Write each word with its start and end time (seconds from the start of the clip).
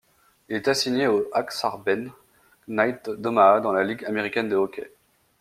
Il 0.49 0.55
est 0.55 0.67
assigné 0.67 1.05
aux 1.05 1.27
Ak-Sar-Ben 1.31 2.11
Knights 2.67 3.07
d'Omaha 3.11 3.59
dans 3.59 3.71
la 3.71 3.83
Ligue 3.83 4.03
américaine 4.05 4.49
de 4.49 4.55
hockey. 4.55 4.91